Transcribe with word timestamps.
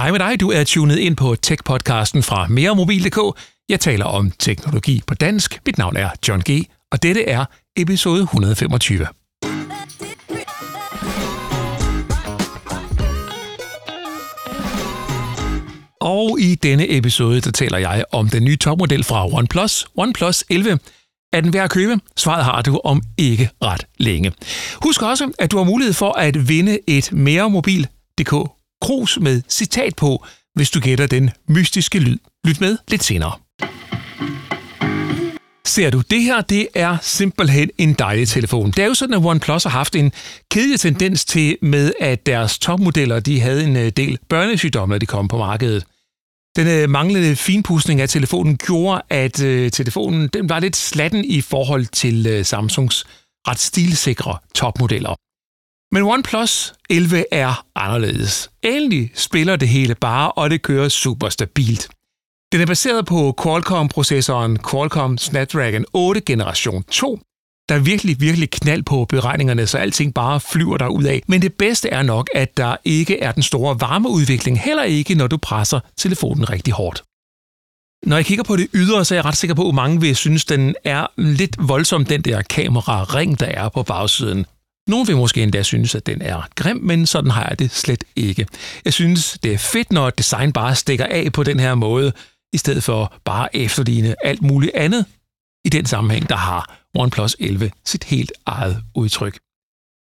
Hej 0.00 0.10
med 0.10 0.18
dig, 0.18 0.40
du 0.40 0.50
er 0.50 0.64
tunet 0.64 0.98
ind 0.98 1.16
på 1.16 1.36
Tech-podcasten 1.46 2.22
fra 2.22 2.46
meremobil.dk. 2.48 3.38
Jeg 3.68 3.80
taler 3.80 4.04
om 4.04 4.30
teknologi 4.38 5.02
på 5.06 5.14
dansk. 5.14 5.60
Mit 5.66 5.78
navn 5.78 5.96
er 5.96 6.10
John 6.28 6.42
G., 6.50 6.64
og 6.92 7.02
dette 7.02 7.28
er 7.28 7.44
episode 7.76 8.22
125. 8.22 9.06
Og 16.00 16.40
i 16.40 16.54
denne 16.54 16.96
episode, 16.96 17.40
der 17.40 17.50
taler 17.50 17.78
jeg 17.78 18.04
om 18.12 18.28
den 18.28 18.44
nye 18.44 18.56
topmodel 18.56 19.04
fra 19.04 19.26
OnePlus, 19.26 19.86
OnePlus 19.96 20.44
11. 20.50 20.78
Er 21.32 21.40
den 21.40 21.52
værd 21.52 21.64
at 21.64 21.70
købe? 21.70 22.00
Svaret 22.16 22.44
har 22.44 22.62
du 22.62 22.80
om 22.84 23.02
ikke 23.18 23.50
ret 23.62 23.86
længe. 23.98 24.32
Husk 24.82 25.02
også, 25.02 25.32
at 25.38 25.50
du 25.50 25.56
har 25.56 25.64
mulighed 25.64 25.94
for 25.94 26.12
at 26.12 26.48
vinde 26.48 26.78
et 26.86 27.12
mere 27.12 27.50
mobil.dk 27.50 28.59
krus 28.80 29.18
med 29.20 29.42
citat 29.48 29.96
på, 29.96 30.24
hvis 30.54 30.70
du 30.70 30.80
gætter 30.80 31.06
den 31.06 31.30
mystiske 31.48 31.98
lyd. 31.98 32.18
Lyt 32.44 32.60
med 32.60 32.78
lidt 32.88 33.04
senere. 33.04 33.32
Ser 35.66 35.90
du, 35.90 36.02
det 36.10 36.22
her 36.22 36.40
det 36.40 36.68
er 36.74 36.96
simpelthen 37.02 37.70
en 37.78 37.92
dejlig 37.92 38.28
telefon. 38.28 38.70
Det 38.70 38.78
er 38.78 38.86
jo 38.86 38.94
sådan, 38.94 39.14
at 39.14 39.24
OnePlus 39.24 39.62
har 39.62 39.70
haft 39.70 39.96
en 39.96 40.12
kedelig 40.50 40.80
tendens 40.80 41.24
til 41.24 41.56
med, 41.62 41.92
at 42.00 42.26
deres 42.26 42.58
topmodeller 42.58 43.20
de 43.20 43.40
havde 43.40 43.64
en 43.64 43.76
øh, 43.76 43.88
del 43.88 44.18
børnesygdomme, 44.28 44.92
når 44.92 44.98
de 44.98 45.06
kom 45.06 45.28
på 45.28 45.38
markedet. 45.38 45.84
Den 46.56 46.66
øh, 46.66 46.90
manglende 46.90 47.36
finpudsning 47.36 48.00
af 48.00 48.08
telefonen 48.08 48.56
gjorde, 48.56 49.02
at 49.10 49.42
øh, 49.42 49.70
telefonen 49.70 50.28
den 50.28 50.48
var 50.48 50.60
lidt 50.60 50.76
slatten 50.76 51.24
i 51.24 51.40
forhold 51.40 51.86
til 51.86 52.26
øh, 52.26 52.44
Samsungs 52.44 53.04
ret 53.48 53.58
stilsikre 53.58 54.38
topmodeller. 54.54 55.14
Men 55.92 56.02
OnePlus 56.02 56.72
11 56.90 57.24
er 57.32 57.66
anderledes. 57.74 58.50
Endelig 58.62 59.10
spiller 59.14 59.56
det 59.56 59.68
hele 59.68 59.94
bare, 59.94 60.32
og 60.32 60.50
det 60.50 60.62
kører 60.62 60.88
super 60.88 61.28
stabilt. 61.28 61.88
Den 62.52 62.60
er 62.60 62.66
baseret 62.66 63.06
på 63.06 63.34
Qualcomm-processoren 63.42 64.58
Qualcomm 64.70 65.18
Snapdragon 65.18 65.84
8 65.92 66.20
generation 66.20 66.82
2. 66.82 67.20
Der 67.68 67.74
er 67.74 67.78
virkelig, 67.78 68.20
virkelig 68.20 68.50
knald 68.50 68.82
på 68.82 69.04
beregningerne, 69.04 69.66
så 69.66 69.78
alting 69.78 70.14
bare 70.14 70.40
flyver 70.40 70.76
der 70.76 70.88
ud 70.88 71.04
af. 71.04 71.22
Men 71.26 71.42
det 71.42 71.54
bedste 71.54 71.88
er 71.88 72.02
nok, 72.02 72.30
at 72.34 72.56
der 72.56 72.76
ikke 72.84 73.20
er 73.20 73.32
den 73.32 73.42
store 73.42 73.80
varmeudvikling, 73.80 74.60
heller 74.60 74.82
ikke 74.82 75.14
når 75.14 75.26
du 75.26 75.36
presser 75.36 75.80
telefonen 75.96 76.50
rigtig 76.50 76.74
hårdt. 76.74 77.02
Når 78.06 78.16
jeg 78.16 78.26
kigger 78.26 78.44
på 78.44 78.56
det 78.56 78.68
ydre, 78.74 79.04
så 79.04 79.14
er 79.14 79.16
jeg 79.16 79.24
ret 79.24 79.36
sikker 79.36 79.54
på, 79.54 79.68
at 79.68 79.74
mange 79.74 80.00
vil 80.00 80.16
synes, 80.16 80.44
den 80.44 80.74
er 80.84 81.06
lidt 81.16 81.56
voldsom, 81.68 82.04
den 82.04 82.22
der 82.22 82.42
kamera-ring, 82.42 83.40
der 83.40 83.46
er 83.46 83.68
på 83.68 83.82
bagsiden. 83.82 84.46
Nogle 84.88 85.06
vil 85.06 85.16
måske 85.16 85.42
endda 85.42 85.62
synes, 85.62 85.94
at 85.94 86.06
den 86.06 86.22
er 86.22 86.48
grim, 86.54 86.76
men 86.76 87.06
sådan 87.06 87.30
har 87.30 87.46
jeg 87.48 87.58
det 87.58 87.70
slet 87.70 88.04
ikke. 88.16 88.46
Jeg 88.84 88.92
synes, 88.92 89.38
det 89.42 89.52
er 89.52 89.58
fedt, 89.58 89.92
når 89.92 90.08
et 90.08 90.18
design 90.18 90.52
bare 90.52 90.74
stikker 90.74 91.06
af 91.10 91.32
på 91.32 91.42
den 91.42 91.60
her 91.60 91.74
måde, 91.74 92.12
i 92.52 92.58
stedet 92.58 92.82
for 92.84 93.12
bare 93.24 93.56
efterligne 93.56 94.26
alt 94.26 94.42
muligt 94.42 94.74
andet. 94.74 95.06
I 95.64 95.68
den 95.68 95.86
sammenhæng, 95.86 96.28
der 96.28 96.36
har 96.36 96.80
OnePlus 96.94 97.36
11 97.40 97.70
sit 97.84 98.04
helt 98.04 98.32
eget 98.46 98.82
udtryk. 98.94 99.38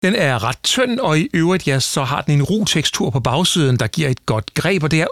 Den 0.04 0.16
er 0.16 0.44
ret 0.44 0.64
tynd, 0.64 1.00
og 1.00 1.20
i 1.20 1.30
øvrigt 1.34 1.68
ja, 1.68 1.80
så 1.80 2.04
har 2.04 2.22
den 2.22 2.34
en 2.34 2.44
ro 2.44 2.66
tekstur 2.66 3.10
på 3.10 3.20
bagsiden, 3.20 3.78
der 3.78 3.88
giver 3.88 4.10
et 4.10 4.26
godt 4.26 4.54
greb, 4.54 4.84
og 4.84 4.92
det 4.92 5.02
er 5.02 5.08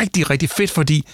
rigtig, 0.00 0.30
rigtig 0.30 0.50
fedt, 0.50 0.70
fordi 0.70 1.06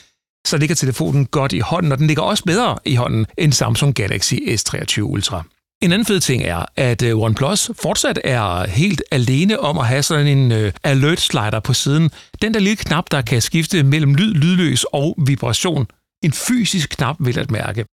så 0.46 0.56
ligger 0.56 0.74
telefonen 0.74 1.26
godt 1.26 1.52
i 1.52 1.58
hånden, 1.58 1.92
og 1.92 1.98
den 1.98 2.06
ligger 2.06 2.22
også 2.22 2.44
bedre 2.44 2.78
i 2.84 2.94
hånden 2.94 3.26
end 3.38 3.52
Samsung 3.52 3.94
Galaxy 3.94 4.34
S23 4.34 5.00
Ultra. 5.00 5.44
En 5.82 5.92
anden 5.92 6.06
fed 6.06 6.20
ting 6.20 6.42
er, 6.42 6.64
at 6.76 7.02
øh, 7.02 7.18
OnePlus 7.18 7.70
fortsat 7.82 8.20
er 8.24 8.66
helt 8.66 9.02
alene 9.10 9.60
om 9.60 9.78
at 9.78 9.86
have 9.86 10.02
sådan 10.02 10.26
en 10.26 10.52
øh, 10.52 10.72
alert 10.84 11.20
slider 11.20 11.60
på 11.60 11.74
siden. 11.74 12.10
Den 12.42 12.54
der 12.54 12.60
lille 12.60 12.76
knap, 12.76 13.04
der 13.10 13.22
kan 13.22 13.42
skifte 13.42 13.82
mellem 13.82 14.14
lyd, 14.14 14.34
lydløs 14.34 14.84
og 14.84 15.14
vibration. 15.26 15.86
En 16.24 16.32
fysisk 16.32 16.90
knap, 16.90 17.16
vil 17.18 17.38
at 17.38 17.50
mærke. 17.50 17.84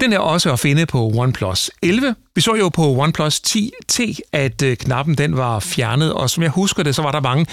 Den 0.00 0.12
er 0.12 0.18
også 0.18 0.52
at 0.52 0.60
finde 0.60 0.86
på 0.86 1.10
OnePlus 1.14 1.70
11. 1.82 2.14
Vi 2.34 2.40
så 2.40 2.54
jo 2.54 2.68
på 2.68 2.82
OnePlus 2.82 3.40
10T, 3.46 4.18
at 4.32 4.62
øh, 4.62 4.76
knappen 4.76 5.14
den 5.14 5.36
var 5.36 5.60
fjernet, 5.60 6.12
og 6.12 6.30
som 6.30 6.42
jeg 6.42 6.50
husker 6.50 6.82
det, 6.82 6.94
så 6.94 7.02
var 7.02 7.12
der 7.12 7.20
mange 7.20 7.46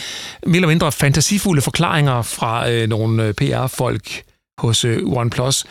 mere 0.45 0.55
eller 0.55 0.67
mindre 0.67 0.91
fantasifulde 0.91 1.61
forklaringer 1.61 2.21
fra 2.21 2.69
øh, 2.69 2.89
nogle 2.89 3.33
PR-folk 3.33 4.23
hos 4.59 4.85
øh, 4.85 4.99
OnePlus, 5.05 5.65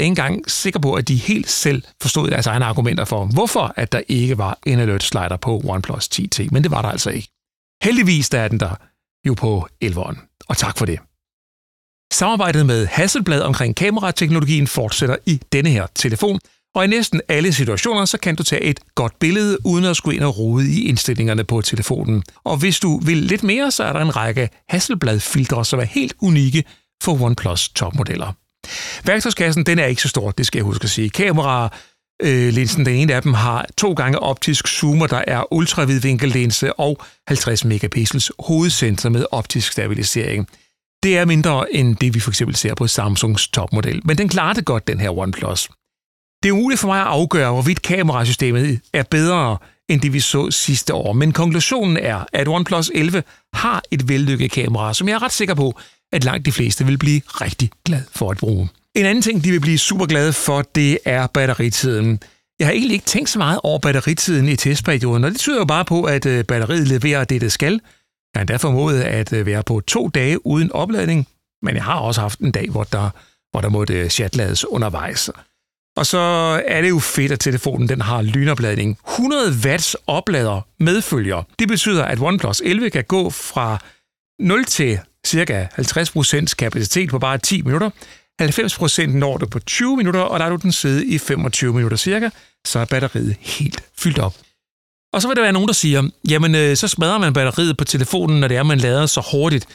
er 0.00 0.04
ikke 0.04 0.10
engang 0.10 0.50
sikker 0.50 0.80
på, 0.80 0.94
at 0.94 1.08
de 1.08 1.16
helt 1.16 1.50
selv 1.50 1.82
forstod 2.02 2.30
deres 2.30 2.46
egne 2.46 2.64
argumenter 2.64 3.04
for, 3.04 3.24
hvorfor 3.24 3.72
at 3.76 3.92
der 3.92 4.02
ikke 4.08 4.38
var 4.38 4.58
en 4.66 4.78
alert 4.78 5.02
slider 5.02 5.36
på 5.36 5.62
OnePlus 5.64 6.08
10T, 6.08 6.48
men 6.50 6.62
det 6.62 6.70
var 6.70 6.82
der 6.82 6.88
altså 6.88 7.10
ikke. 7.10 7.28
Heldigvis 7.82 8.28
der 8.28 8.40
er 8.40 8.48
den 8.48 8.60
der 8.60 8.74
jo 9.26 9.34
på 9.34 9.68
11'eren, 9.84 10.44
og 10.48 10.56
tak 10.56 10.78
for 10.78 10.86
det. 10.86 10.98
Samarbejdet 12.12 12.66
med 12.66 12.86
Hasselblad 12.86 13.40
omkring 13.40 13.76
kamerateknologien 13.76 14.66
fortsætter 14.66 15.16
i 15.26 15.40
denne 15.52 15.70
her 15.70 15.86
telefon, 15.94 16.40
og 16.74 16.84
i 16.84 16.86
næsten 16.86 17.20
alle 17.28 17.52
situationer, 17.52 18.04
så 18.04 18.18
kan 18.18 18.36
du 18.36 18.42
tage 18.42 18.62
et 18.62 18.80
godt 18.94 19.18
billede, 19.18 19.66
uden 19.66 19.84
at 19.84 19.96
skulle 19.96 20.16
ind 20.16 20.24
og 20.24 20.38
rode 20.38 20.72
i 20.72 20.88
indstillingerne 20.88 21.44
på 21.44 21.62
telefonen. 21.62 22.22
Og 22.44 22.56
hvis 22.56 22.80
du 22.80 22.98
vil 22.98 23.16
lidt 23.16 23.42
mere, 23.42 23.70
så 23.70 23.84
er 23.84 23.92
der 23.92 24.00
en 24.00 24.16
række 24.16 24.48
Hasselblad-filtre, 24.68 25.64
som 25.64 25.80
er 25.80 25.84
helt 25.84 26.14
unikke 26.20 26.64
for 27.02 27.22
OnePlus 27.22 27.68
topmodeller. 27.68 28.32
Værktøjskassen, 29.04 29.64
den 29.64 29.78
er 29.78 29.86
ikke 29.86 30.02
så 30.02 30.08
stor, 30.08 30.30
det 30.30 30.46
skal 30.46 30.58
jeg 30.58 30.64
huske 30.64 30.84
at 30.84 30.90
sige. 30.90 31.10
Kamera, 31.10 31.76
øh, 32.22 32.52
linsen, 32.52 32.86
den 32.86 32.94
ene 32.94 33.14
af 33.14 33.22
dem 33.22 33.34
har 33.34 33.66
to 33.78 33.92
gange 33.92 34.18
optisk 34.18 34.68
zoomer, 34.68 35.06
der 35.06 35.24
er 35.26 35.52
ultravidvinkellinse 35.52 36.72
og 36.72 36.98
50 37.28 37.64
megapixels 37.64 38.32
hovedsensor 38.38 39.08
med 39.08 39.24
optisk 39.30 39.72
stabilisering. 39.72 40.48
Det 41.02 41.18
er 41.18 41.24
mindre 41.24 41.74
end 41.74 41.96
det, 41.96 42.14
vi 42.14 42.20
for 42.20 42.30
eksempel 42.30 42.56
ser 42.56 42.74
på 42.74 42.86
Samsungs 42.86 43.48
topmodel, 43.48 44.00
men 44.04 44.18
den 44.18 44.28
klarer 44.28 44.52
det 44.52 44.64
godt, 44.64 44.86
den 44.86 45.00
her 45.00 45.18
OnePlus. 45.18 45.68
Det 46.42 46.48
er 46.48 46.52
umuligt 46.52 46.80
for 46.80 46.88
mig 46.88 47.00
at 47.00 47.06
afgøre, 47.06 47.52
hvorvidt 47.52 47.82
kamerasystemet 47.82 48.80
er 48.92 49.02
bedre 49.02 49.58
end 49.88 50.00
det, 50.00 50.12
vi 50.12 50.20
så 50.20 50.50
sidste 50.50 50.94
år, 50.94 51.12
men 51.12 51.32
konklusionen 51.32 51.96
er, 51.96 52.24
at 52.32 52.48
OnePlus 52.48 52.90
11 52.94 53.22
har 53.54 53.82
et 53.90 54.08
vellykket 54.08 54.50
kamera, 54.50 54.94
som 54.94 55.08
jeg 55.08 55.14
er 55.14 55.22
ret 55.22 55.32
sikker 55.32 55.54
på, 55.54 55.78
at 56.12 56.24
langt 56.24 56.46
de 56.46 56.52
fleste 56.52 56.86
vil 56.86 56.98
blive 56.98 57.20
rigtig 57.26 57.70
glad 57.84 58.02
for 58.14 58.30
at 58.30 58.36
bruge. 58.36 58.68
En 58.94 59.06
anden 59.06 59.22
ting, 59.22 59.44
de 59.44 59.50
vil 59.50 59.60
blive 59.60 59.78
super 59.78 60.06
glade 60.06 60.32
for, 60.32 60.62
det 60.62 60.98
er 61.04 61.26
batteritiden. 61.26 62.20
Jeg 62.58 62.66
har 62.66 62.72
egentlig 62.72 62.94
ikke 62.94 63.06
tænkt 63.06 63.30
så 63.30 63.38
meget 63.38 63.60
over 63.62 63.78
batteritiden 63.78 64.48
i 64.48 64.56
testperioden, 64.56 65.24
og 65.24 65.30
det 65.30 65.38
tyder 65.38 65.58
jo 65.58 65.64
bare 65.64 65.84
på, 65.84 66.02
at 66.02 66.26
øh, 66.26 66.44
batteriet 66.44 66.88
leverer 66.88 67.24
det, 67.24 67.40
det 67.40 67.52
skal. 67.52 67.72
Jeg 67.72 67.80
har 68.38 68.40
endda 68.40 68.56
formået 68.56 69.00
at 69.00 69.32
øh, 69.32 69.46
være 69.46 69.62
på 69.62 69.80
to 69.80 70.08
dage 70.08 70.46
uden 70.46 70.72
opladning, 70.72 71.28
men 71.62 71.74
jeg 71.74 71.84
har 71.84 71.98
også 71.98 72.20
haft 72.20 72.38
en 72.38 72.52
dag, 72.52 72.70
hvor 72.70 72.84
der, 72.84 73.10
hvor 73.50 73.60
der 73.60 73.68
måtte 73.68 73.94
øh, 73.94 74.08
chatlades 74.08 74.64
undervejs. 74.64 75.30
Og 75.96 76.06
så 76.06 76.18
er 76.66 76.80
det 76.80 76.90
jo 76.90 76.98
fedt, 76.98 77.32
at 77.32 77.40
telefonen 77.40 77.88
den 77.88 78.00
har 78.00 78.22
lynopladning. 78.22 78.98
100 79.08 79.52
watts 79.64 79.96
oplader 80.06 80.60
medfølger. 80.78 81.42
Det 81.58 81.68
betyder, 81.68 82.04
at 82.04 82.20
OnePlus 82.20 82.62
11 82.64 82.90
kan 82.90 83.04
gå 83.04 83.30
fra 83.30 83.78
0 84.40 84.64
til 84.64 84.98
cirka 85.26 85.66
50% 85.78 86.54
kapacitet 86.54 87.10
på 87.10 87.18
bare 87.18 87.38
10 87.38 87.62
minutter. 87.62 87.90
90% 88.42 89.06
når 89.06 89.36
du 89.36 89.46
på 89.46 89.58
20 89.58 89.96
minutter, 89.96 90.20
og 90.20 90.38
der 90.38 90.46
er 90.46 90.50
du 90.50 90.56
den 90.56 90.72
sidde 90.72 91.06
i 91.06 91.18
25 91.18 91.74
minutter 91.74 91.96
cirka, 91.96 92.30
så 92.66 92.78
er 92.78 92.84
batteriet 92.84 93.36
helt 93.40 93.84
fyldt 93.98 94.18
op. 94.18 94.34
Og 95.12 95.22
så 95.22 95.28
vil 95.28 95.36
der 95.36 95.42
være 95.42 95.52
nogen, 95.52 95.68
der 95.68 95.74
siger, 95.74 96.08
jamen 96.28 96.54
øh, 96.54 96.76
så 96.76 96.88
smadrer 96.88 97.18
man 97.18 97.32
batteriet 97.32 97.76
på 97.76 97.84
telefonen, 97.84 98.40
når 98.40 98.48
det 98.48 98.56
er, 98.56 98.62
man 98.62 98.78
lader 98.78 99.06
så 99.06 99.28
hurtigt. 99.32 99.66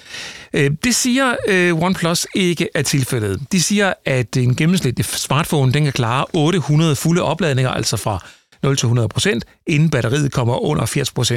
Øh, 0.54 0.72
det 0.84 0.96
siger 0.96 1.36
øh, 1.48 1.82
OnePlus 1.82 2.28
ikke 2.36 2.70
er 2.76 2.82
tilfældet. 2.82 3.42
De 3.52 3.62
siger, 3.62 3.94
at 4.06 4.38
en 4.38 4.56
gennemsnitlig 4.56 5.06
smartphone 5.06 5.72
den 5.72 5.84
kan 5.84 5.94
klare 5.94 6.26
800 6.34 6.96
fulde 6.96 7.22
opladninger, 7.22 7.72
altså 7.72 7.98
fra 7.98 8.26
0 8.64 8.78
til 8.78 8.88
100% 8.88 9.40
inden 9.68 9.90
batteriet 9.90 10.32
kommer 10.32 10.64
under 10.66 10.86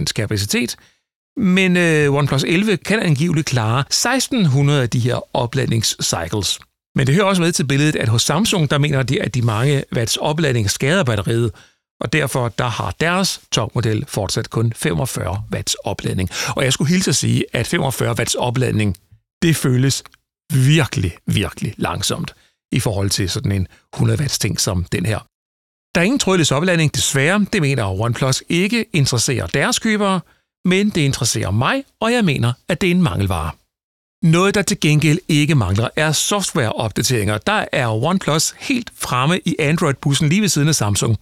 80% 0.09 0.13
kapacitet. 0.13 0.77
Men 1.37 1.77
øh, 1.77 2.15
OnePlus 2.15 2.45
11 2.45 2.77
kan 2.77 3.01
angiveligt 3.01 3.47
klare 3.47 3.81
1600 3.81 4.83
af 4.83 4.91
de 4.91 4.99
her 4.99 5.37
opladningscycles. 5.37 6.59
Men 6.95 7.07
det 7.07 7.15
hører 7.15 7.27
også 7.27 7.43
med 7.43 7.53
til 7.53 7.67
billedet, 7.67 7.97
at 7.97 8.09
hos 8.09 8.23
Samsung, 8.23 8.71
der 8.71 8.79
mener 8.79 9.03
de, 9.03 9.23
at 9.23 9.35
de 9.35 9.43
mange 9.43 9.85
watts 9.97 10.17
opladning 10.17 10.71
skader 10.71 11.05
batteriet, 11.05 11.51
og 12.01 12.13
derfor 12.13 12.49
der 12.49 12.69
har 12.69 12.95
deres 13.01 13.41
topmodel 13.53 14.05
fortsat 14.09 14.51
kun 14.51 14.73
45 14.77 15.43
watts 15.53 15.75
opladning. 15.75 16.31
Og 16.57 16.65
jeg 16.65 16.73
skulle 16.73 16.89
hilse 16.89 17.11
at 17.11 17.17
sige, 17.17 17.45
at 17.53 17.67
45 17.67 18.15
watts 18.19 18.35
opladning, 18.35 18.97
det 19.43 19.57
føles 19.57 20.05
virkelig, 20.53 21.17
virkelig 21.27 21.75
langsomt 21.77 22.35
i 22.73 22.81
forhold 22.81 23.11
til 23.11 23.31
sådan 23.31 23.53
en 23.53 23.67
100 23.95 24.21
watts 24.21 24.39
ting 24.39 24.61
som 24.61 24.85
den 24.85 25.07
her. 25.07 25.19
Der 25.95 26.01
er 26.01 26.05
ingen 26.05 26.19
trådløs 26.19 26.53
opladning, 26.53 26.95
desværre. 26.95 27.47
Det 27.53 27.61
mener 27.63 28.01
OnePlus 28.01 28.43
ikke 28.49 28.87
interesserer 28.93 29.47
deres 29.47 29.79
købere, 29.79 30.21
men 30.65 30.91
det 30.91 31.01
interesserer 31.01 31.51
mig, 31.51 31.85
og 32.01 32.13
jeg 32.13 32.25
mener, 32.25 32.53
at 32.69 32.81
det 32.81 32.87
er 32.87 32.91
en 32.91 33.03
mangelvare. 33.03 33.51
Noget, 34.23 34.55
der 34.55 34.63
til 34.63 34.81
gengæld 34.81 35.19
ikke 35.29 35.55
mangler, 35.55 35.89
er 35.97 36.13
softwareopdateringer. 36.13 37.39
Der 37.39 37.65
er 37.73 37.89
OnePlus 38.05 38.55
helt 38.59 38.93
fremme 38.97 39.41
i 39.45 39.57
Android-bussen 39.59 40.29
lige 40.29 40.41
ved 40.41 40.49
siden 40.49 40.69
af 40.69 40.75
Samsung. 40.75 41.17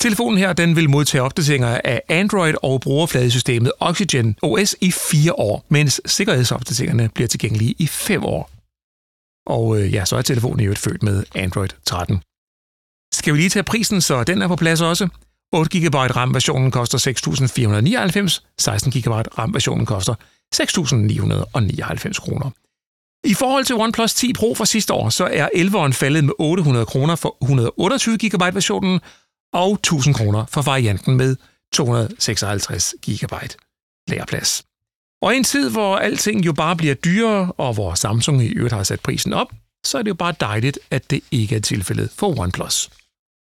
Telefonen 0.00 0.38
her 0.38 0.52
den 0.52 0.76
vil 0.76 0.90
modtage 0.90 1.22
opdateringer 1.22 1.80
af 1.84 2.02
Android 2.08 2.54
og 2.62 2.80
brugerfladesystemet 2.80 3.72
Oxygen 3.80 4.36
OS 4.42 4.76
i 4.80 4.90
fire 4.90 5.32
år, 5.32 5.64
mens 5.68 6.00
sikkerhedsopdateringerne 6.06 7.08
bliver 7.14 7.28
tilgængelige 7.28 7.74
i 7.78 7.86
fem 7.86 8.24
år. 8.24 8.50
Og 9.46 9.80
øh, 9.80 9.94
ja, 9.94 10.04
så 10.04 10.16
er 10.16 10.22
telefonen 10.22 10.66
jo 10.66 10.74
født 10.74 11.02
med 11.02 11.24
Android 11.34 11.68
13. 11.84 12.22
Skal 13.12 13.34
vi 13.34 13.38
lige 13.38 13.50
tage 13.50 13.62
prisen, 13.62 14.00
så 14.00 14.24
den 14.24 14.42
er 14.42 14.48
på 14.48 14.56
plads 14.56 14.80
også? 14.80 15.08
8 15.52 15.80
GB 15.80 15.94
RAM-versionen 15.94 16.70
koster 16.70 16.98
6.499, 16.98 18.40
16 18.58 18.92
GB 18.92 19.08
RAM-versionen 19.38 19.86
koster 19.86 20.14
6.999 20.54 22.20
kroner. 22.20 22.50
I 23.24 23.34
forhold 23.34 23.64
til 23.64 23.76
OnePlus 23.76 24.14
10 24.14 24.32
Pro 24.32 24.54
fra 24.54 24.66
sidste 24.66 24.92
år, 24.92 25.08
så 25.08 25.28
er 25.32 25.48
11'eren 25.54 25.92
faldet 25.92 26.24
med 26.24 26.32
800 26.38 26.86
kroner 26.86 27.16
for 27.16 27.36
128 27.42 28.18
GB 28.18 28.54
versionen 28.54 29.00
og 29.52 29.72
1000 29.72 30.14
kroner 30.14 30.46
for 30.46 30.62
varianten 30.62 31.16
med 31.16 31.36
256 31.72 32.94
GB 33.06 33.32
lagerplads. 34.08 34.62
Og 35.22 35.34
i 35.34 35.36
en 35.36 35.44
tid, 35.44 35.70
hvor 35.70 35.96
alting 35.96 36.46
jo 36.46 36.52
bare 36.52 36.76
bliver 36.76 36.94
dyrere, 36.94 37.52
og 37.52 37.74
hvor 37.74 37.94
Samsung 37.94 38.42
i 38.42 38.48
øvrigt 38.48 38.74
har 38.74 38.82
sat 38.82 39.00
prisen 39.00 39.32
op, 39.32 39.52
så 39.86 39.98
er 39.98 40.02
det 40.02 40.08
jo 40.08 40.14
bare 40.14 40.34
dejligt, 40.40 40.78
at 40.90 41.10
det 41.10 41.20
ikke 41.30 41.56
er 41.56 41.60
tilfældet 41.60 42.10
for 42.16 42.40
OnePlus. 42.40 42.90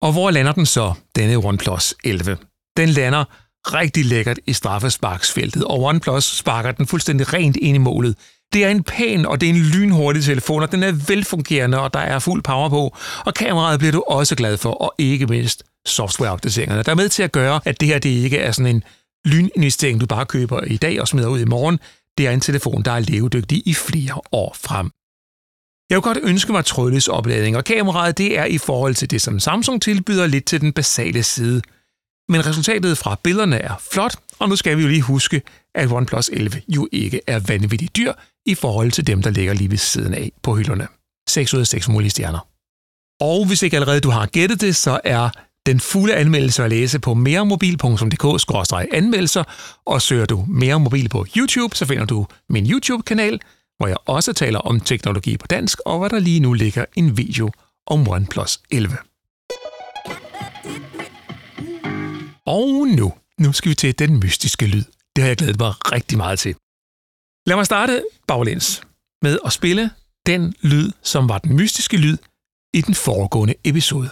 Og 0.02 0.12
hvor 0.12 0.32
lander 0.32 0.52
den 0.52 0.66
så, 0.66 0.94
denne 1.16 1.36
OnePlus 1.36 1.94
11? 2.04 2.38
Den 2.78 2.90
lander 2.90 3.26
rigtig 3.74 4.06
lækkert 4.06 4.40
i 4.48 4.54
straffesparksfeltet, 4.54 5.64
og 5.64 5.82
OnePlus 5.82 6.24
sparker 6.24 6.72
den 6.72 6.88
fuldstændig 6.88 7.34
rent 7.34 7.56
ind 7.56 7.76
i 7.76 7.80
målet. 7.80 8.18
Det 8.54 8.64
er 8.64 8.70
en 8.70 8.84
pæn 8.84 9.26
og 9.26 9.42
det 9.42 9.50
er 9.50 9.54
en 9.54 9.62
lynhurtig 9.62 10.24
telefon, 10.24 10.62
og 10.62 10.72
den 10.72 10.84
er 10.84 10.92
velfungerende, 10.92 11.80
og 11.80 11.94
der 11.94 12.00
er 12.00 12.20
fuld 12.20 12.44
power 12.44 12.70
på. 12.70 12.98
Og 13.26 13.34
kameraet 13.34 13.80
bliver 13.80 13.92
du 13.92 14.04
også 14.08 14.36
glad 14.36 14.58
for, 14.58 14.72
og 14.72 14.94
ikke 14.98 15.26
mindst 15.26 15.64
softwareopdateringerne, 15.86 16.84
der 16.84 16.92
er 16.92 16.96
med 16.96 17.10
til 17.10 17.24
at 17.24 17.32
gøre, 17.32 17.60
at 17.66 17.80
det 17.80 17.88
her 17.88 18.00
det 18.00 18.10
ikke 18.10 18.38
er 18.38 18.52
sådan 18.52 18.76
en 18.76 18.84
lyninvestering, 19.26 20.02
du 20.02 20.06
bare 20.06 20.26
køber 20.26 20.62
i 20.62 20.78
dag 20.78 21.02
og 21.02 21.08
smider 21.08 21.28
ud 21.28 21.40
i 21.40 21.46
morgen. 21.46 21.80
Det 22.18 22.28
er 22.28 22.32
en 22.32 22.42
telefon, 22.42 22.84
der 22.84 22.92
er 22.92 23.00
levedygtig 23.00 23.64
i 23.66 23.74
flere 23.74 24.22
år 24.32 24.56
frem. 24.60 24.92
Jeg 25.90 26.02
kunne 26.02 26.14
godt 26.14 26.30
ønske 26.30 26.52
mig 26.52 26.66
trådløs 26.66 27.08
opladning, 27.08 27.58
og 27.58 27.64
kameraet 27.64 28.18
det 28.18 28.38
er 28.40 28.46
i 28.46 28.58
forhold 28.58 28.96
til 28.96 29.12
det, 29.12 29.22
som 29.22 29.40
Samsung 29.40 29.82
tilbyder 29.82 30.28
lidt 30.28 30.46
til 30.46 30.62
den 30.62 30.74
basale 30.74 31.24
side. 31.24 31.62
Men 32.30 32.46
resultatet 32.46 32.98
fra 32.98 33.20
billederne 33.24 33.58
er 33.58 33.76
flot, 33.92 34.16
og 34.40 34.50
nu 34.50 34.56
skal 34.56 34.78
vi 34.78 34.82
jo 34.82 34.88
lige 34.88 35.02
huske, 35.02 35.42
at 35.76 35.92
OnePlus 35.92 36.30
11 36.30 36.62
jo 36.68 36.88
ikke 36.92 37.22
er 37.28 37.40
vanvittigt 37.40 37.96
dyr 37.96 38.14
i 38.46 38.56
forhold 38.56 38.92
til 38.92 39.08
dem, 39.08 39.22
der 39.22 39.30
ligger 39.30 39.54
lige 39.54 39.72
ved 39.72 39.78
siden 39.78 40.14
af 40.14 40.32
på 40.44 40.56
hylderne. 40.56 40.88
6 41.30 41.54
ud 41.54 41.60
af 41.60 41.68
6 41.68 41.90
mulige 41.90 42.10
stjerner. 42.10 42.48
Og 43.22 43.48
hvis 43.48 43.64
ikke 43.64 43.78
allerede 43.78 44.00
du 44.00 44.10
har 44.10 44.26
gættet 44.26 44.62
det, 44.62 44.76
så 44.76 45.00
er 45.04 45.30
den 45.66 45.80
fulde 45.80 46.16
anmeldelse 46.16 46.64
at 46.64 46.70
læse 46.70 47.00
på 47.00 47.14
meremobil.dk-anmeldelser, 47.14 49.44
og 49.86 50.02
søger 50.02 50.26
du 50.26 50.46
mere 50.48 50.80
mobil 50.80 51.10
på 51.10 51.26
YouTube, 51.38 51.76
så 51.76 51.86
finder 51.86 52.06
du 52.06 52.28
min 52.50 52.72
YouTube-kanal, 52.72 53.42
hvor 53.78 53.88
jeg 53.88 53.98
også 54.06 54.34
taler 54.34 54.60
om 54.60 54.80
teknologi 54.80 55.38
på 55.38 55.48
dansk, 55.48 55.80
og 55.86 55.98
hvor 55.98 56.08
der 56.08 56.20
lige 56.20 56.40
nu 56.40 56.54
ligger 56.54 56.86
en 56.96 57.18
video 57.18 57.52
om 57.88 58.08
OnePlus 58.08 58.60
11. 58.72 58.98
Og 62.46 62.88
nu, 62.88 63.14
nu 63.40 63.54
skal 63.54 63.70
vi 63.70 63.76
til 63.76 64.00
den 64.00 64.20
mystiske 64.20 64.68
lyd. 64.68 64.84
Det 65.16 65.22
har 65.22 65.28
jeg 65.28 65.38
glædet 65.38 65.60
mig 65.60 65.74
rigtig 65.92 66.18
meget 66.18 66.40
til. 66.40 66.56
Lad 67.48 67.56
mig 67.56 67.66
starte 67.66 68.04
baglæns 68.28 68.82
med 69.22 69.40
at 69.46 69.54
spille 69.54 69.90
den 70.26 70.54
lyd, 70.62 70.92
som 71.04 71.30
var 71.30 71.38
den 71.38 71.56
mystiske 71.56 71.98
lyd 71.98 72.18
i 72.74 72.82
den 72.82 72.96
foregående 72.96 73.54
episode. 73.64 74.10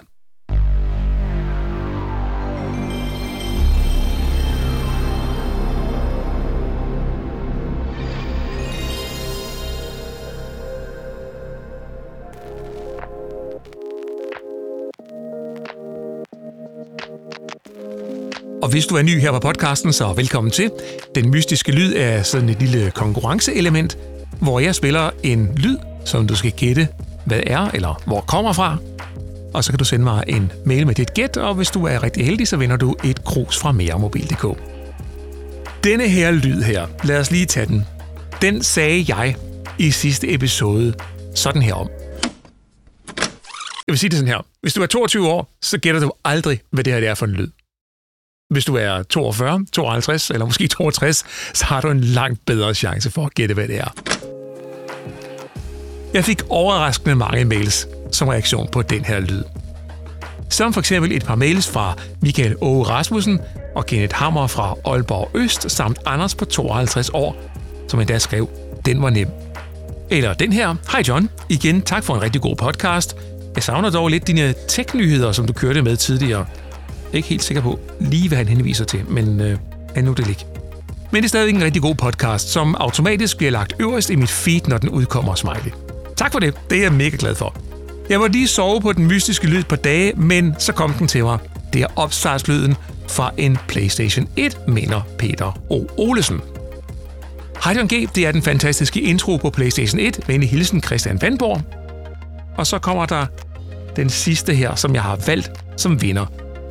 Og 18.63 18.69
hvis 18.69 18.85
du 18.85 18.95
er 18.95 19.01
ny 19.01 19.19
her 19.19 19.31
på 19.31 19.39
podcasten, 19.39 19.93
så 19.93 20.13
velkommen 20.13 20.51
til. 20.51 20.71
Den 21.15 21.29
mystiske 21.29 21.71
lyd 21.71 21.95
er 21.95 22.23
sådan 22.23 22.49
et 22.49 22.59
lille 22.59 22.91
konkurrenceelement, 22.91 23.97
hvor 24.41 24.59
jeg 24.59 24.75
spiller 24.75 25.09
en 25.23 25.49
lyd, 25.57 25.77
som 26.05 26.27
du 26.27 26.35
skal 26.35 26.51
gætte, 26.51 26.87
hvad 27.25 27.39
er 27.47 27.69
eller 27.73 28.01
hvor 28.05 28.21
kommer 28.21 28.53
fra. 28.53 28.77
Og 29.53 29.63
så 29.63 29.71
kan 29.71 29.79
du 29.79 29.85
sende 29.85 30.03
mig 30.03 30.23
en 30.27 30.51
mail 30.65 30.87
med 30.87 30.95
dit 30.95 31.13
gæt, 31.13 31.37
og 31.37 31.55
hvis 31.55 31.69
du 31.69 31.85
er 31.85 32.03
rigtig 32.03 32.25
heldig, 32.25 32.47
så 32.47 32.57
vinder 32.57 32.77
du 32.77 32.95
et 33.03 33.23
krus 33.23 33.57
fra 33.57 33.71
meremobil.dk. 33.71 34.57
Denne 35.83 36.07
her 36.07 36.31
lyd 36.31 36.61
her, 36.61 36.87
lad 37.03 37.19
os 37.19 37.31
lige 37.31 37.45
tage 37.45 37.65
den. 37.65 37.85
Den 38.41 38.63
sagde 38.63 39.05
jeg 39.07 39.35
i 39.79 39.91
sidste 39.91 40.33
episode 40.33 40.93
sådan 41.35 41.61
her 41.61 41.73
om. 41.73 41.89
Jeg 43.87 43.93
vil 43.93 43.99
sige 43.99 44.09
det 44.09 44.17
sådan 44.17 44.33
her. 44.33 44.45
Hvis 44.61 44.73
du 44.73 44.81
er 44.81 44.87
22 44.87 45.27
år, 45.27 45.53
så 45.61 45.77
gætter 45.77 46.01
du 46.01 46.11
aldrig, 46.25 46.61
hvad 46.71 46.83
det 46.83 46.93
her 46.93 47.09
er 47.09 47.15
for 47.15 47.25
en 47.25 47.31
lyd. 47.31 47.49
Hvis 48.49 48.65
du 48.65 48.75
er 48.75 49.03
42, 49.03 49.65
52 49.73 50.29
eller 50.29 50.45
måske 50.45 50.67
62, 50.67 51.25
så 51.53 51.65
har 51.65 51.81
du 51.81 51.89
en 51.89 52.01
langt 52.01 52.45
bedre 52.45 52.73
chance 52.73 53.11
for 53.11 53.25
at 53.25 53.33
gætte, 53.33 53.53
hvad 53.53 53.67
det 53.67 53.79
er. 53.79 53.93
Jeg 56.13 56.25
fik 56.25 56.41
overraskende 56.49 57.15
mange 57.15 57.45
mails 57.45 57.87
som 58.11 58.27
reaktion 58.27 58.67
på 58.71 58.81
den 58.81 59.05
her 59.05 59.19
lyd. 59.19 59.43
Som 60.49 60.73
for 60.73 60.81
eksempel 60.81 61.11
et 61.11 61.25
par 61.25 61.35
mails 61.35 61.69
fra 61.69 61.95
Michael 62.21 62.55
Åge 62.61 62.83
Rasmussen 62.83 63.39
og 63.75 63.85
Kenneth 63.85 64.15
Hammer 64.15 64.47
fra 64.47 64.75
Aalborg 64.85 65.31
Øst, 65.35 65.71
samt 65.71 65.99
Anders 66.05 66.35
på 66.35 66.45
52 66.45 67.09
år, 67.09 67.35
som 67.87 67.99
endda 67.99 68.19
skrev, 68.19 68.49
den 68.85 69.01
var 69.01 69.09
nem. 69.09 69.27
Eller 70.09 70.33
den 70.33 70.53
her, 70.53 70.75
hej 70.91 71.03
John, 71.07 71.29
igen 71.49 71.81
tak 71.81 72.03
for 72.03 72.15
en 72.15 72.21
rigtig 72.21 72.41
god 72.41 72.55
podcast. 72.55 73.15
Jeg 73.55 73.63
savner 73.63 73.89
dog 73.89 74.07
lidt 74.07 74.27
dine 74.27 74.53
tech-nyheder, 74.67 75.31
som 75.31 75.47
du 75.47 75.53
kørte 75.53 75.81
med 75.81 75.97
tidligere 75.97 76.45
ikke 77.17 77.29
helt 77.29 77.43
sikker 77.43 77.61
på 77.61 77.79
lige, 77.99 78.27
hvad 78.27 78.37
han 78.37 78.47
henviser 78.47 78.85
til, 78.85 79.01
men 79.09 79.41
øh, 79.41 79.57
han 79.95 80.03
nu 80.03 80.13
det 80.13 80.27
ligge. 80.27 80.45
Men 81.11 81.23
det 81.23 81.27
er 81.27 81.29
stadig 81.29 81.55
en 81.55 81.63
rigtig 81.63 81.81
god 81.81 81.95
podcast, 81.95 82.49
som 82.49 82.75
automatisk 82.75 83.37
bliver 83.37 83.51
lagt 83.51 83.73
øverst 83.79 84.09
i 84.09 84.15
mit 84.15 84.29
feed, 84.29 84.61
når 84.67 84.77
den 84.77 84.89
udkommer 84.89 85.35
smiley. 85.35 85.71
Tak 86.15 86.31
for 86.31 86.39
det, 86.39 86.53
det 86.69 86.77
er 86.77 86.81
jeg 86.81 86.93
mega 86.93 87.15
glad 87.19 87.35
for. 87.35 87.55
Jeg 88.09 88.19
var 88.19 88.27
lige 88.27 88.47
sove 88.47 88.81
på 88.81 88.93
den 88.93 89.07
mystiske 89.07 89.47
lyd 89.47 89.63
på 89.63 89.75
dage, 89.75 90.13
men 90.15 90.55
så 90.59 90.73
kom 90.73 90.93
den 90.93 91.07
til 91.07 91.23
mig. 91.23 91.37
Det 91.73 91.81
er 91.81 91.87
opstartslyden 91.95 92.75
fra 93.07 93.31
en 93.37 93.57
PlayStation 93.67 94.27
1, 94.35 94.57
mener 94.67 95.01
Peter 95.17 95.59
O. 95.69 95.85
Olesen. 95.97 96.41
Hej 97.63 97.73
G, 97.73 98.09
det 98.15 98.27
er 98.27 98.31
den 98.31 98.41
fantastiske 98.41 99.01
intro 99.01 99.37
på 99.37 99.49
PlayStation 99.49 99.99
1 99.99 100.19
med 100.27 100.35
en 100.35 100.43
hilsen 100.43 100.83
Christian 100.83 101.21
Vandborg. 101.21 101.61
Og 102.57 102.67
så 102.67 102.79
kommer 102.79 103.05
der 103.05 103.25
den 103.95 104.09
sidste 104.09 104.53
her, 104.53 104.75
som 104.75 104.95
jeg 104.95 105.03
har 105.03 105.19
valgt 105.27 105.51
som 105.77 106.01
vinder 106.01 106.25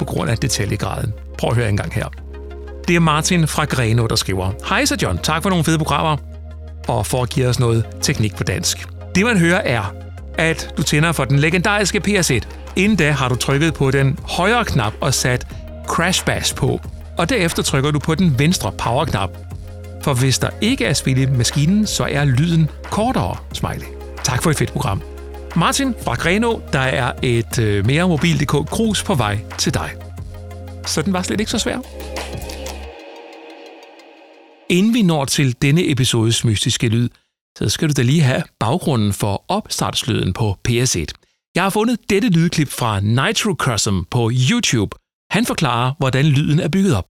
på 0.05 0.13
grund 0.13 0.31
af 0.31 0.39
detaljegraden. 0.39 1.13
Prøv 1.39 1.51
at 1.51 1.57
høre 1.57 1.69
en 1.69 1.77
gang 1.77 1.93
her. 1.93 2.07
Det 2.89 2.97
er 2.97 3.01
Martin 3.01 3.49
fra 3.49 3.65
Greno, 3.65 4.07
der 4.07 4.17
skriver, 4.17 4.51
Hej 4.69 4.85
så 4.85 4.97
John, 5.03 5.19
tak 5.19 5.43
for 5.43 5.51
nogle 5.51 5.65
fede 5.65 5.79
programmer, 5.79 6.17
og 6.89 7.07
for 7.07 7.23
at 7.23 7.29
give 7.29 7.47
os 7.47 7.61
noget 7.61 7.85
teknik 8.01 8.37
på 8.37 8.45
dansk. 8.45 8.89
Det 9.15 9.27
man 9.27 9.39
hører 9.39 9.61
er, 9.61 9.95
at 10.39 10.75
du 10.77 10.83
tænder 10.83 11.13
for 11.13 11.25
den 11.25 11.39
legendariske 11.39 12.03
PS1. 12.09 12.47
Inden 12.77 12.97
da 12.97 13.11
har 13.11 13.29
du 13.29 13.35
trykket 13.35 13.75
på 13.75 13.91
den 13.91 14.19
højre 14.29 14.65
knap 14.65 14.93
og 15.01 15.15
sat 15.15 15.47
Crash 15.87 16.25
Bash 16.25 16.55
på, 16.55 16.81
og 17.19 17.29
derefter 17.29 17.63
trykker 17.63 17.91
du 17.91 17.99
på 17.99 18.15
den 18.15 18.39
venstre 18.39 18.73
powerknap. 18.73 19.31
For 20.03 20.15
hvis 20.15 20.39
der 20.39 20.51
ikke 20.61 20.85
er 20.85 20.93
spil 20.93 21.19
i 21.19 21.27
maskinen, 21.27 21.87
så 21.87 22.09
er 22.11 22.25
lyden 22.25 22.71
kortere, 22.91 23.37
smiley. 23.53 23.87
Tak 24.25 24.43
for 24.43 24.51
et 24.51 24.57
fedt 24.57 24.73
program. 24.73 25.03
Martin 25.57 25.95
fra 26.05 26.15
Greno, 26.15 26.59
der 26.73 26.79
er 26.79 27.13
et 27.23 27.59
øh, 27.59 27.87
mere 27.87 28.09
mobil.dk 28.09 28.71
krus 28.71 29.03
på 29.03 29.15
vej 29.15 29.39
til 29.59 29.75
dig. 29.75 29.91
Så 30.87 31.03
den 31.03 31.13
var 31.13 31.23
slet 31.23 31.41
ikke 31.41 31.51
så 31.51 31.59
svær. 31.59 31.79
Inden 34.69 34.95
vi 34.95 35.03
når 35.03 35.25
til 35.25 35.63
denne 35.63 35.91
episodes 35.91 36.45
mystiske 36.45 36.89
lyd, 36.89 37.09
så 37.59 37.69
skal 37.69 37.89
du 37.89 37.93
da 37.97 38.03
lige 38.03 38.23
have 38.23 38.43
baggrunden 38.61 39.13
for 39.13 39.45
opstartslyden 39.49 40.33
på 40.33 40.57
PS1. 40.69 41.07
Jeg 41.55 41.63
har 41.63 41.71
fundet 41.71 41.99
dette 42.11 42.29
lydklip 42.29 42.69
fra 42.69 43.01
Nitrocosm 43.01 43.99
på 44.11 44.31
YouTube. 44.51 44.97
Han 45.31 45.47
forklarer, 45.47 45.93
hvordan 45.99 46.25
lyden 46.25 46.61
er 46.61 46.69
bygget 46.69 46.97
op. 46.97 47.05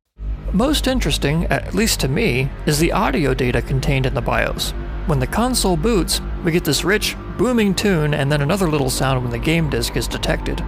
Most 0.55 0.87
interesting, 0.87 1.51
at 1.51 1.75
least 1.75 2.01
to 2.01 2.09
me, 2.09 2.51
is 2.67 2.77
the 2.77 2.95
audio 2.95 3.35
data 3.35 3.61
contained 3.61 4.07
in 4.07 4.13
the 4.13 4.23
BIOS. 4.23 4.75
When 5.09 5.21
the 5.21 5.33
console 5.33 5.77
boots, 5.77 6.23
we 6.45 6.53
get 6.53 6.63
this 6.63 6.85
rich, 6.85 7.17
booming 7.39 7.75
tune 7.75 8.15
and 8.15 8.31
then 8.31 8.43
another 8.43 8.69
little 8.69 8.91
sound 8.91 9.23
when 9.23 9.33
the 9.33 9.39
game 9.39 9.71
disc 9.71 9.97
is 9.97 10.09
detected. 10.09 10.63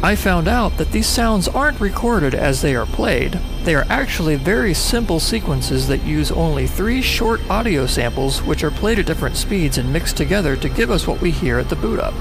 I 0.00 0.14
found 0.14 0.46
out 0.46 0.76
that 0.76 0.92
these 0.92 1.08
sounds 1.08 1.48
aren't 1.48 1.80
recorded 1.80 2.32
as 2.32 2.62
they 2.62 2.76
are 2.76 2.86
played. 2.86 3.32
They 3.64 3.74
are 3.74 3.84
actually 3.88 4.36
very 4.36 4.72
simple 4.72 5.18
sequences 5.18 5.88
that 5.88 6.04
use 6.04 6.30
only 6.30 6.68
three 6.68 7.02
short 7.02 7.40
audio 7.50 7.84
samples 7.84 8.40
which 8.40 8.62
are 8.62 8.70
played 8.70 9.00
at 9.00 9.06
different 9.06 9.36
speeds 9.36 9.76
and 9.76 9.92
mixed 9.92 10.16
together 10.16 10.54
to 10.54 10.68
give 10.68 10.92
us 10.92 11.08
what 11.08 11.20
we 11.20 11.32
hear 11.32 11.58
at 11.58 11.68
the 11.68 11.74
boot 11.74 11.98
up. 11.98 12.14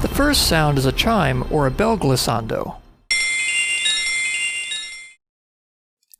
The 0.00 0.08
first 0.08 0.48
sound 0.48 0.78
is 0.78 0.86
a 0.86 0.92
chime 0.92 1.44
or 1.52 1.66
a 1.66 1.70
bell 1.70 1.98
glissando. 1.98 2.76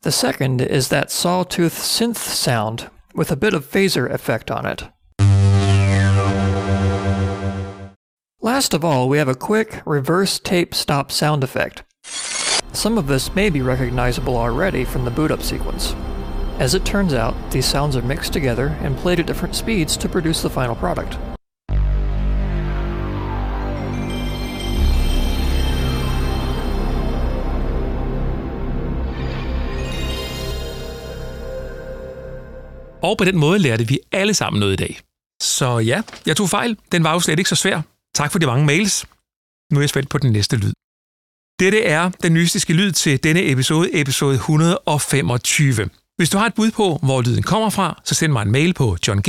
The 0.03 0.11
second 0.11 0.61
is 0.61 0.89
that 0.89 1.09
sawtooth 1.09 1.73
synth 1.73 2.17
sound 2.17 2.91
with 3.15 3.31
a 3.31 3.35
bit 3.35 3.55
of 3.55 3.65
phaser 3.65 4.07
effect 4.07 4.51
on 4.51 4.67
it. 4.67 4.83
Last 8.53 8.75
of 8.75 8.85
all, 8.85 9.09
we 9.09 9.17
have 9.17 9.31
a 9.31 9.33
quick 9.33 9.81
reverse 9.87 10.39
tape 10.39 10.75
stop 10.75 11.11
sound 11.11 11.43
effect. 11.43 11.81
Some 12.73 12.99
of 12.99 13.07
this 13.07 13.33
may 13.35 13.49
be 13.49 13.61
recognizable 13.63 14.37
already 14.37 14.85
from 14.85 15.03
the 15.03 15.11
boot 15.11 15.31
up 15.31 15.41
sequence. 15.41 15.95
As 16.59 16.75
it 16.75 16.85
turns 16.85 17.13
out, 17.13 17.33
these 17.51 17.65
sounds 17.65 17.95
are 17.95 18.07
mixed 18.07 18.33
together 18.33 18.67
and 18.83 18.97
played 18.97 19.19
at 19.19 19.25
different 19.25 19.55
speeds 19.55 19.97
to 19.97 20.09
produce 20.09 20.41
the 20.41 20.49
final 20.49 20.75
product. 20.75 21.17
Og 33.03 33.17
på 33.17 33.25
den 33.25 33.37
måde 33.37 33.59
lærte 33.59 33.87
vi 33.87 33.99
alle 34.11 34.33
sammen 34.33 34.59
noget 34.59 34.73
i 34.73 34.75
dag. 34.75 34.99
Så 35.41 35.79
ja, 35.79 36.01
jeg 36.25 36.37
tog 36.37 36.49
fejl. 36.49 36.77
Den 36.91 37.03
var 37.03 37.13
jo 37.13 37.19
slet 37.19 37.39
ikke 37.39 37.49
så 37.49 37.55
svær. 37.55 37.94
Tak 38.15 38.31
for 38.31 38.39
de 38.39 38.45
mange 38.45 38.65
mails. 38.65 39.05
Nu 39.71 39.77
er 39.79 39.81
jeg 39.81 39.89
spændt 39.89 40.09
på 40.09 40.17
den 40.17 40.31
næste 40.31 40.57
lyd. 40.57 40.73
Dette 41.59 41.83
er 41.83 42.09
den 42.09 42.33
mystiske 42.33 42.73
lyd 42.73 42.91
til 42.91 43.23
denne 43.23 43.51
episode, 43.51 44.01
episode 44.01 44.35
125. 44.35 45.89
Hvis 46.17 46.29
du 46.29 46.37
har 46.37 46.45
et 46.45 46.53
bud 46.53 46.71
på, 46.71 46.99
hvor 47.03 47.21
lyden 47.21 47.43
kommer 47.43 47.69
fra, 47.69 48.01
så 48.03 48.15
send 48.15 48.31
mig 48.31 48.41
en 48.41 48.51
mail 48.51 48.73
på 48.73 48.97
johng 49.07 49.27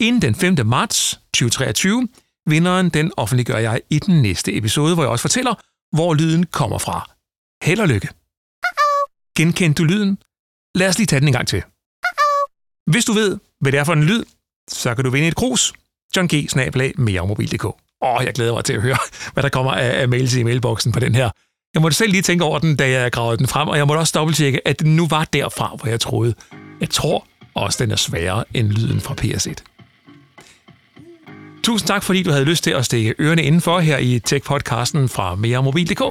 inden 0.00 0.22
den 0.22 0.34
5. 0.34 0.66
marts 0.66 1.20
2023. 1.34 2.08
Vinderen 2.46 2.88
den 2.88 3.12
offentliggør 3.16 3.58
jeg 3.58 3.80
i 3.90 3.98
den 3.98 4.22
næste 4.22 4.56
episode, 4.56 4.94
hvor 4.94 5.02
jeg 5.02 5.10
også 5.10 5.22
fortæller, 5.22 5.54
hvor 5.96 6.14
lyden 6.14 6.46
kommer 6.46 6.78
fra. 6.78 7.10
Held 7.62 7.80
og 7.80 7.88
lykke. 7.88 8.08
Genkendte 9.36 9.82
du 9.82 9.88
lyden? 9.88 10.18
Lad 10.74 10.88
os 10.88 10.98
lige 10.98 11.06
tage 11.06 11.20
den 11.20 11.28
en 11.28 11.32
gang 11.32 11.48
til. 11.48 11.62
Hvis 12.90 13.04
du 13.04 13.12
ved, 13.12 13.38
hvad 13.60 13.72
det 13.72 13.80
er 13.80 13.84
for 13.84 13.92
en 13.92 14.04
lyd, 14.04 14.24
så 14.68 14.94
kan 14.94 15.04
du 15.04 15.10
vinde 15.10 15.28
et 15.28 15.36
krus. 15.36 15.72
John 16.16 16.28
G. 16.28 16.48
meremobil.dk. 16.98 17.64
Åh, 18.02 18.24
jeg 18.24 18.34
glæder 18.34 18.54
mig 18.54 18.64
til 18.64 18.72
at 18.72 18.82
høre, 18.82 18.98
hvad 19.32 19.42
der 19.42 19.48
kommer 19.48 19.72
af 19.72 20.08
mails 20.08 20.34
i 20.34 20.42
mailboksen 20.42 20.92
på 20.92 21.00
den 21.00 21.14
her. 21.14 21.30
Jeg 21.74 21.82
måtte 21.82 21.96
selv 21.96 22.10
lige 22.10 22.22
tænke 22.22 22.44
over 22.44 22.58
den, 22.58 22.76
da 22.76 22.90
jeg 22.90 23.12
gravede 23.12 23.36
den 23.36 23.46
frem, 23.46 23.68
og 23.68 23.76
jeg 23.76 23.86
måtte 23.86 24.00
også 24.00 24.12
dobbelttjekke, 24.16 24.68
at 24.68 24.80
den 24.80 24.96
nu 24.96 25.06
var 25.06 25.24
derfra, 25.32 25.76
hvor 25.80 25.88
jeg 25.88 26.00
troede. 26.00 26.34
Jeg 26.80 26.90
tror 26.90 27.26
også, 27.54 27.84
den 27.84 27.90
er 27.90 27.96
sværere 27.96 28.44
end 28.54 28.68
lyden 28.68 29.00
fra 29.00 29.14
PS1. 29.20 29.54
Tusind 31.62 31.86
tak, 31.86 32.02
fordi 32.02 32.22
du 32.22 32.30
havde 32.30 32.44
lyst 32.44 32.64
til 32.64 32.70
at 32.70 32.84
stikke 32.84 33.14
ørerne 33.20 33.42
indenfor 33.42 33.80
her 33.80 33.98
i 33.98 34.20
Tech-podcasten 34.28 35.08
fra 35.08 35.34
meremobil.dk. 35.34 36.02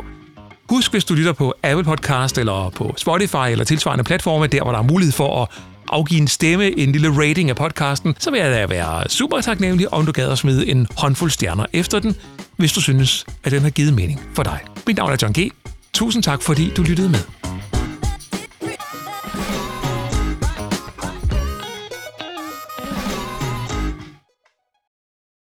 Husk, 0.70 0.92
hvis 0.92 1.06
du 1.06 1.14
lytter 1.14 1.34
på 1.34 1.54
Apple 1.64 1.84
Podcast 1.84 2.38
eller 2.38 2.70
på 2.70 2.94
Spotify 2.98 3.52
eller 3.52 3.66
tilsvarende 3.66 4.04
platforme, 4.04 4.48
der 4.48 4.64
hvor 4.64 4.72
der 4.72 4.80
er 4.80 4.84
mulighed 4.84 5.14
for 5.14 5.44
at 5.44 5.50
afgive 5.88 6.22
en 6.22 6.28
stemme, 6.28 6.80
en 6.80 6.92
lille 6.92 7.22
rating 7.22 7.50
af 7.50 7.56
podcasten, 7.56 8.16
så 8.20 8.32
vil 8.32 8.40
jeg 8.40 8.52
da 8.52 8.66
være 8.66 9.10
super 9.10 9.42
taknemmelig, 9.42 9.94
om 9.94 10.06
du 10.06 10.12
gad 10.12 10.32
at 10.32 10.38
smide 10.38 10.68
en 10.68 10.88
håndfuld 10.98 11.32
stjerner 11.32 11.66
efter 11.74 12.00
den, 12.00 12.16
hvis 12.58 12.74
du 12.74 12.82
synes, 12.82 13.26
at 13.44 13.52
den 13.52 13.62
har 13.62 13.70
givet 13.70 13.94
mening 13.94 14.22
for 14.34 14.44
dig. 14.44 14.60
Mit 14.88 14.98
navn 14.98 15.12
er 15.12 15.18
John 15.22 15.34
G. 15.34 15.52
Tusind 15.94 16.24
tak, 16.24 16.42
fordi 16.42 16.72
du 16.78 16.84
lyttede 16.84 17.10
med. 17.10 17.20